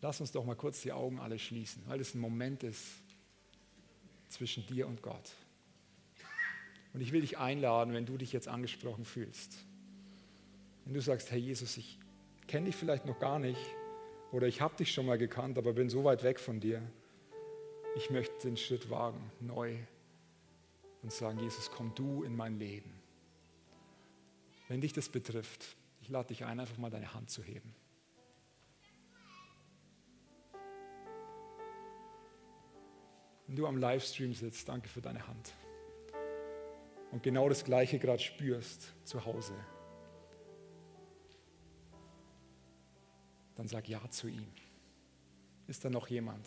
[0.01, 2.87] Lass uns doch mal kurz die Augen alle schließen, weil es ein Moment ist
[4.29, 5.33] zwischen dir und Gott.
[6.93, 9.57] Und ich will dich einladen, wenn du dich jetzt angesprochen fühlst.
[10.85, 11.99] Wenn du sagst, Herr Jesus, ich
[12.47, 13.59] kenne dich vielleicht noch gar nicht
[14.31, 16.81] oder ich habe dich schon mal gekannt, aber bin so weit weg von dir.
[17.95, 19.75] Ich möchte den Schritt wagen, neu
[21.01, 22.91] und sagen, Jesus, komm du in mein Leben.
[24.67, 27.73] Wenn dich das betrifft, ich lade dich ein, einfach mal deine Hand zu heben.
[33.47, 35.53] Wenn du am Livestream sitzt, danke für deine Hand.
[37.11, 39.55] und genau das Gleiche gerade spürst zu Hause,
[43.55, 44.45] dann sag Ja zu ihm.
[45.67, 46.45] Ist da noch jemand?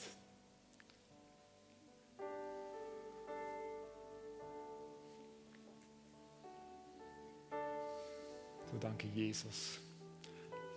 [8.73, 9.79] So danke Jesus.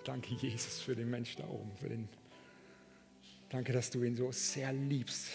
[0.04, 2.10] Danke Jesus für den Mensch da oben, für den
[3.50, 5.30] Danke, dass du ihn so sehr liebst,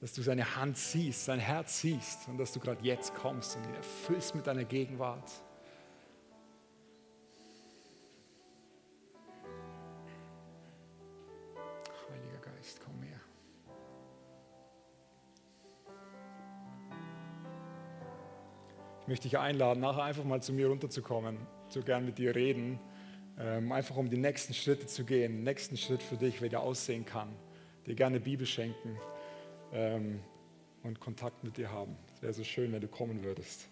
[0.00, 3.64] dass du seine Hand siehst, sein Herz siehst und dass du gerade jetzt kommst und
[3.64, 5.30] ihn erfüllst mit deiner Gegenwart.
[12.10, 13.20] Heiliger Geist, komm her.
[19.02, 21.38] Ich möchte dich einladen, nachher einfach mal zu mir runterzukommen,
[21.76, 22.78] so gern mit dir reden,
[23.38, 26.60] ähm, einfach um die nächsten Schritte zu gehen, den nächsten Schritt für dich, wie der
[26.60, 27.28] aussehen kann,
[27.84, 28.96] dir gerne Bibel schenken
[29.74, 30.20] ähm,
[30.82, 31.94] und Kontakt mit dir haben.
[32.14, 33.68] Es wäre so schön, wenn du kommen würdest.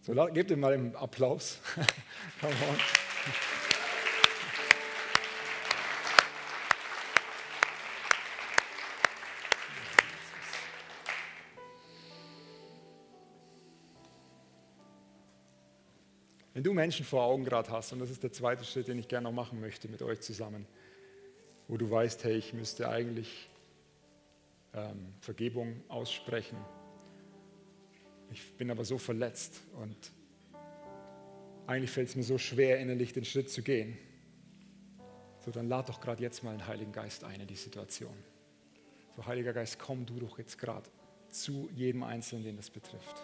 [0.00, 1.60] So, gebt ihm mal einen Applaus.
[2.40, 3.59] Come on.
[16.60, 19.08] Wenn du Menschen vor Augen gerade hast, und das ist der zweite Schritt, den ich
[19.08, 20.66] gerne noch machen möchte mit euch zusammen,
[21.68, 23.48] wo du weißt, hey, ich müsste eigentlich
[24.74, 26.58] ähm, Vergebung aussprechen.
[28.30, 29.96] Ich bin aber so verletzt und
[31.66, 33.96] eigentlich fällt es mir so schwer, innerlich den Schritt zu gehen.
[35.42, 38.12] So, dann lad doch gerade jetzt mal den Heiligen Geist ein in die Situation.
[39.16, 40.90] So, Heiliger Geist, komm du doch jetzt gerade
[41.30, 43.16] zu jedem Einzelnen, den das betrifft.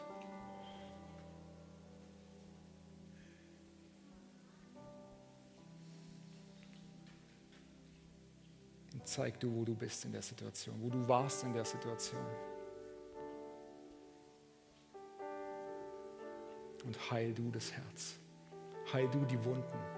[9.17, 12.21] Zeig du, wo du bist in der Situation, wo du warst in der Situation.
[16.85, 18.17] Und heil du das Herz.
[18.93, 19.96] Heil du die Wunden.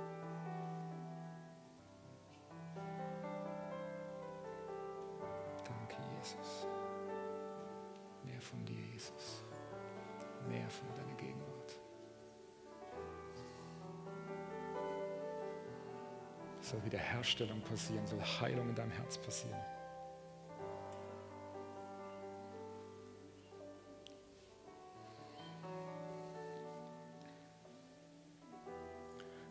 [17.29, 19.59] Wiederherstellung passieren, soll Heilung in deinem Herz passieren.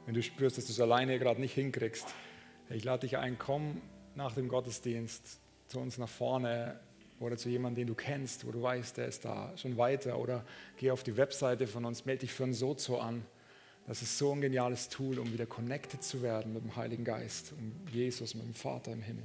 [0.06, 2.08] Wenn du spürst, dass du es alleine gerade nicht hinkriegst,
[2.70, 3.82] ich lade dich ein, komm
[4.16, 6.80] nach dem Gottesdienst zu uns nach vorne
[7.20, 10.44] oder zu jemandem, den du kennst, wo du weißt, der ist da schon weiter oder
[10.78, 13.24] geh auf die Webseite von uns, melde dich für ein Sozo an.
[13.88, 17.54] Das ist so ein geniales Tool, um wieder connected zu werden mit dem Heiligen Geist,
[17.54, 19.24] um Jesus, mit dem Vater im Himmel.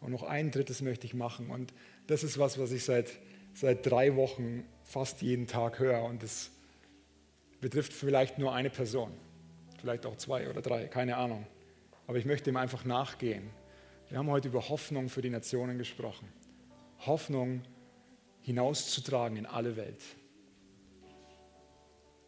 [0.00, 1.50] Und noch ein drittes möchte ich machen.
[1.50, 1.74] Und
[2.06, 3.10] das ist was, was ich seit,
[3.52, 6.02] seit drei Wochen fast jeden Tag höre.
[6.04, 6.50] Und das
[7.60, 9.12] betrifft vielleicht nur eine Person.
[9.78, 11.46] Vielleicht auch zwei oder drei, keine Ahnung.
[12.06, 13.50] Aber ich möchte ihm einfach nachgehen.
[14.08, 16.28] Wir haben heute über Hoffnung für die Nationen gesprochen.
[17.04, 17.62] Hoffnung
[18.46, 20.00] hinauszutragen in alle Welt.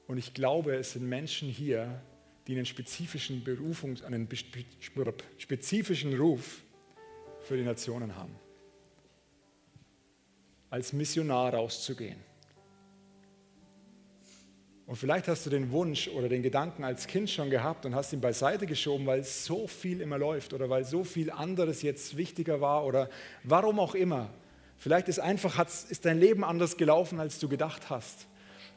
[0.08, 2.02] Und ich glaube, es sind Menschen hier,
[2.48, 4.28] die einen spezifischen Berufungs-, einen
[5.38, 6.62] spezifischen Ruf
[7.42, 8.34] für die Nationen haben.
[10.70, 12.18] Als Missionar rauszugehen.
[14.86, 18.12] Und vielleicht hast du den Wunsch oder den Gedanken als Kind schon gehabt und hast
[18.12, 22.60] ihn beiseite geschoben, weil so viel immer läuft oder weil so viel anderes jetzt wichtiger
[22.60, 23.08] war oder
[23.44, 24.30] warum auch immer.
[24.78, 28.28] Vielleicht ist einfach ist dein Leben anders gelaufen, als du gedacht hast.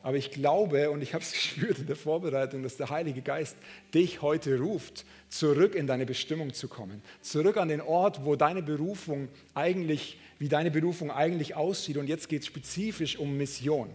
[0.04, 3.56] Aber ich glaube und ich habe es gespürt in der Vorbereitung, dass der Heilige Geist
[3.94, 8.64] dich heute ruft, zurück in deine Bestimmung zu kommen, zurück an den Ort, wo deine
[8.64, 11.98] Berufung eigentlich, wie deine Berufung eigentlich aussieht.
[11.98, 13.90] Und jetzt geht es spezifisch um Mission.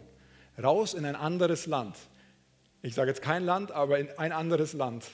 [0.62, 1.96] Raus in ein anderes Land.
[2.82, 5.06] Ich sage jetzt kein Land, aber in ein anderes Land.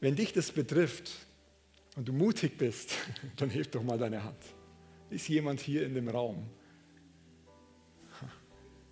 [0.00, 1.10] Wenn dich das betrifft
[1.96, 2.94] und du mutig bist,
[3.36, 4.57] dann heb doch mal deine Hand.
[5.10, 6.48] Ist jemand hier in dem Raum?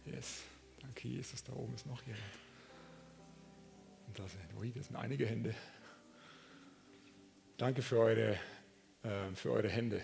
[0.07, 0.43] Yes,
[0.81, 2.23] danke Jesus, da oben ist noch jemand.
[4.07, 5.55] Und da sind, ui, das sind einige Hände.
[7.57, 8.39] Danke für eure,
[9.03, 10.01] äh, für eure Hände.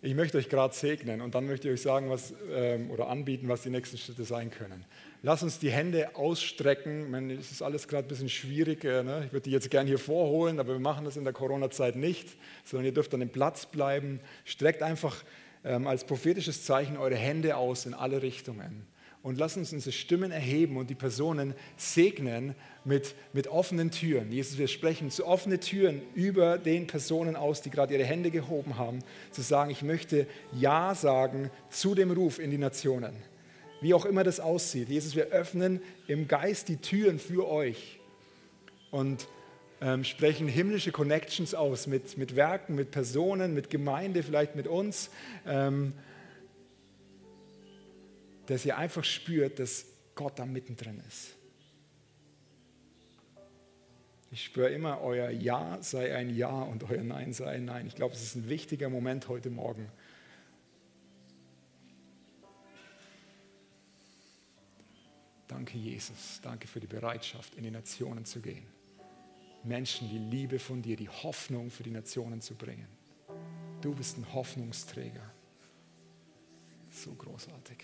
[0.00, 3.48] Ich möchte euch gerade segnen und dann möchte ich euch sagen, was ähm, oder anbieten,
[3.48, 4.84] was die nächsten Schritte sein können.
[5.22, 7.02] Lass uns die Hände ausstrecken.
[7.02, 8.84] Ich meine, es ist alles gerade ein bisschen schwierig.
[8.84, 9.24] Äh, ne?
[9.26, 12.36] Ich würde die jetzt gerne hier vorholen, aber wir machen das in der Corona-Zeit nicht,
[12.64, 14.20] sondern ihr dürft an dem Platz bleiben.
[14.44, 15.24] Streckt einfach
[15.64, 18.86] ähm, als prophetisches Zeichen eure Hände aus in alle Richtungen.
[19.22, 22.54] und lass uns unsere Stimmen erheben und die Personen segnen
[22.84, 24.30] mit, mit offenen Türen.
[24.30, 28.78] Jesus, wir sprechen zu offene Türen über den Personen aus, die gerade ihre Hände gehoben
[28.78, 29.00] haben,
[29.32, 33.12] zu sagen, ich möchte Ja sagen zu dem Ruf in die Nationen.
[33.80, 34.88] Wie auch immer das aussieht.
[34.88, 38.00] Jesus, wir öffnen im Geist die Türen für euch
[38.90, 39.28] und
[39.80, 45.10] ähm, sprechen himmlische Connections aus mit, mit Werken, mit Personen, mit Gemeinde, vielleicht mit uns.
[45.46, 45.92] Ähm,
[48.46, 51.34] dass ihr einfach spürt, dass Gott da mittendrin ist.
[54.30, 57.86] Ich spüre immer, euer Ja sei ein Ja und euer Nein sei ein Nein.
[57.86, 59.88] Ich glaube, es ist ein wichtiger Moment heute Morgen.
[65.48, 66.40] Danke, Jesus.
[66.42, 68.66] Danke für die Bereitschaft, in die Nationen zu gehen.
[69.64, 72.86] Menschen die Liebe von dir, die Hoffnung für die Nationen zu bringen.
[73.80, 75.32] Du bist ein Hoffnungsträger.
[76.90, 77.78] So großartig.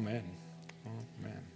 [0.00, 0.24] Amen.
[0.84, 1.49] Amen.